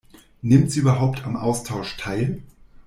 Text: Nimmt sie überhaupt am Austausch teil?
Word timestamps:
Nimmt 0.41 0.71
sie 0.71 0.79
überhaupt 0.79 1.27
am 1.27 1.35
Austausch 1.37 1.95
teil? 1.95 2.41